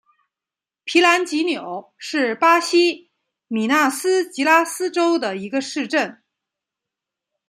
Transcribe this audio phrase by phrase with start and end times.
[0.83, 3.11] 皮兰吉纽是巴西
[3.47, 6.23] 米纳斯吉拉斯州的一个市镇。